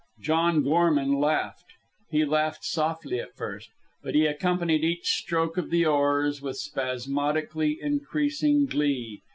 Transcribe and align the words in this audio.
John 0.19 0.63
Gorman 0.63 1.19
laughed. 1.19 1.73
He 2.09 2.25
laughed 2.25 2.65
softly 2.65 3.19
at 3.19 3.35
first, 3.35 3.69
but 4.01 4.15
he 4.15 4.25
accompanied 4.25 4.83
each 4.83 5.05
stroke 5.05 5.57
of 5.57 5.69
the 5.69 5.85
oars 5.85 6.41
with 6.41 6.57
spasmodically 6.57 7.77
increasing 7.79 8.65
glee. 8.65 9.21